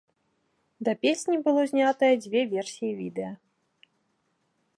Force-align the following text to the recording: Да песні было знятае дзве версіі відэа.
Да 0.87 0.95
песні 1.03 1.37
было 1.47 1.61
знятае 1.73 2.11
дзве 2.25 2.41
версіі 2.57 2.91
відэа. 3.03 3.31